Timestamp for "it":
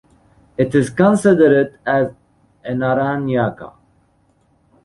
0.57-0.73